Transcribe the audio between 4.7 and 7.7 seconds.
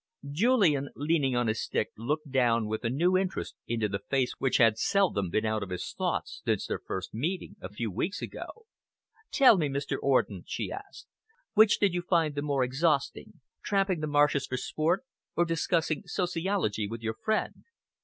seldom been out of his thoughts since their first meeting, a